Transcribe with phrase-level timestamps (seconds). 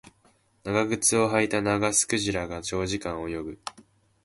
[0.63, 3.59] 長靴を履いたナガスクジラが長時間泳ぐ